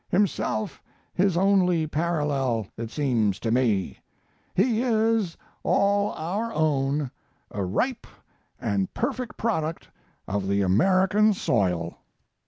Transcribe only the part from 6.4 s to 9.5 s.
own a ripe and perfect